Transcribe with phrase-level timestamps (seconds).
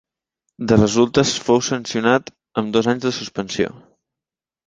[0.69, 3.73] De resultes fou sancionat amb dos anys de suspensió.